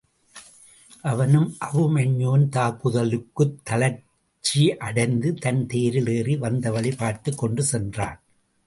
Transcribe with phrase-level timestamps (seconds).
[1.01, 8.21] அவனும் அபிமன்யுவின் தாக்குதலுக்குத் தளர்ச்சி அடைந்து தன் தேரில் ஏறி வந்தவழி பார்த்துக் கொண்டு சென்றான்.